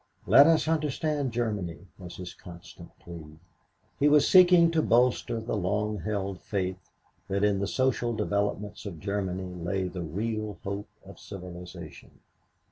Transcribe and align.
Let 0.25 0.47
us 0.47 0.67
understand 0.67 1.31
Germany, 1.31 1.85
was 1.99 2.15
his 2.17 2.33
constant 2.33 2.89
plea. 3.01 3.37
He 3.99 4.07
was 4.09 4.27
seeking 4.27 4.71
to 4.71 4.81
bolster 4.81 5.39
the 5.39 5.55
long 5.55 5.99
held 5.99 6.41
faith 6.41 6.89
that 7.27 7.43
in 7.43 7.59
the 7.59 7.67
social 7.67 8.11
developments 8.11 8.87
of 8.87 8.99
Germany 8.99 9.53
lay 9.63 9.87
the 9.87 10.01
real 10.01 10.57
hope 10.63 10.89
of 11.05 11.19
civilization. 11.19 12.19